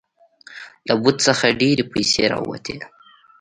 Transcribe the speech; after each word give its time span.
له 0.87 0.93
بت 1.03 1.17
څخه 1.27 1.57
ډیرې 1.59 1.83
پیسې 1.93 2.23
راوتې. 2.33 2.77